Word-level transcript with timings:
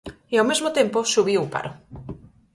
E 0.33 0.35
ao 0.37 0.47
mesmo 0.49 0.69
tempo 0.79 1.09
subiu 1.13 1.39
o 1.43 1.51
paro. 1.53 1.71